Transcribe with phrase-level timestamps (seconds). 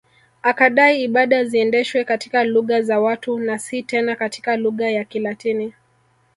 [0.41, 5.73] Akadai ibada ziendeshwe katika lugha za watu na si tena katika lugha ya Kilatini